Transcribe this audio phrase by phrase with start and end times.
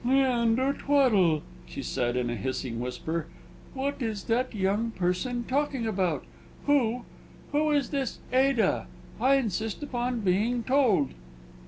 [0.03, 3.27] "Leander Tweddle," she said, in a hissing whisper,
[3.75, 6.23] "what is that young person talking about?
[6.65, 7.05] Who
[7.51, 8.87] who is this 'Ada'?
[9.19, 11.11] I insist upon being told."